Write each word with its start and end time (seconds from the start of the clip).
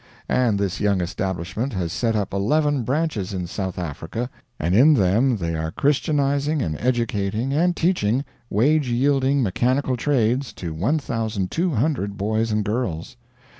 And 0.29 0.57
this 0.57 0.79
young 0.79 0.99
establishment 0.99 1.73
has 1.73 1.93
set 1.93 2.15
up 2.15 2.33
eleven 2.33 2.81
branches 2.81 3.33
in 3.35 3.45
South 3.45 3.77
Africa, 3.77 4.31
and 4.59 4.73
in 4.73 4.95
them 4.95 5.37
they 5.37 5.53
are 5.53 5.69
christianizing 5.69 6.59
and 6.59 6.75
educating 6.81 7.53
and 7.53 7.75
teaching 7.75 8.25
wage 8.49 8.89
yielding 8.89 9.43
mechanical 9.43 9.95
trades 9.95 10.53
to 10.53 10.73
1,200 10.73 12.17
boys 12.17 12.51
and 12.51 12.65
girls. 12.65 13.15